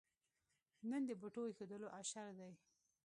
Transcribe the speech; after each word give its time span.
نن 0.89 1.01
د 1.09 1.11
بوټو 1.19 1.41
اېښودلو 1.49 1.87
اشر 2.01 2.27
دی. 2.39 2.51